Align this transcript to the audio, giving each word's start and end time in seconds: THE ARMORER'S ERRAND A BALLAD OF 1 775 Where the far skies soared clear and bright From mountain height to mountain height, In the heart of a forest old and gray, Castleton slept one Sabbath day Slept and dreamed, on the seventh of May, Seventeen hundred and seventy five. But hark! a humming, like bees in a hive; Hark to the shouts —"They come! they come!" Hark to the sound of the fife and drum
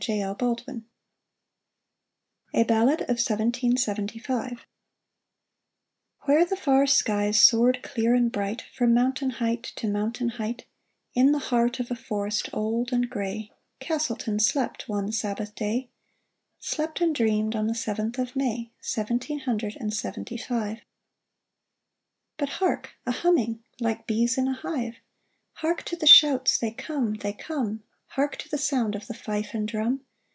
THE 0.07 0.23
ARMORER'S 0.23 0.63
ERRAND 0.67 0.83
A 2.55 2.63
BALLAD 2.63 3.01
OF 3.01 3.07
1 3.09 3.17
775 3.19 4.65
Where 6.21 6.43
the 6.43 6.55
far 6.55 6.87
skies 6.87 7.39
soared 7.39 7.83
clear 7.83 8.15
and 8.15 8.31
bright 8.31 8.63
From 8.75 8.95
mountain 8.95 9.29
height 9.29 9.61
to 9.75 9.87
mountain 9.87 10.29
height, 10.29 10.65
In 11.13 11.31
the 11.33 11.37
heart 11.53 11.79
of 11.79 11.91
a 11.91 11.95
forest 11.95 12.49
old 12.51 12.91
and 12.91 13.11
gray, 13.11 13.51
Castleton 13.79 14.39
slept 14.39 14.89
one 14.89 15.11
Sabbath 15.11 15.53
day 15.53 15.91
Slept 16.59 16.99
and 16.99 17.13
dreamed, 17.13 17.55
on 17.55 17.67
the 17.67 17.75
seventh 17.75 18.17
of 18.17 18.35
May, 18.35 18.71
Seventeen 18.79 19.41
hundred 19.41 19.77
and 19.79 19.93
seventy 19.93 20.35
five. 20.37 20.79
But 22.37 22.49
hark! 22.49 22.93
a 23.05 23.11
humming, 23.11 23.63
like 23.79 24.07
bees 24.07 24.39
in 24.39 24.47
a 24.47 24.55
hive; 24.55 24.95
Hark 25.57 25.83
to 25.83 25.95
the 25.95 26.07
shouts 26.07 26.57
—"They 26.57 26.71
come! 26.71 27.13
they 27.17 27.33
come!" 27.33 27.83
Hark 28.21 28.35
to 28.39 28.49
the 28.49 28.57
sound 28.57 28.93
of 28.93 29.07
the 29.07 29.13
fife 29.13 29.51
and 29.53 29.65
drum 29.65 30.01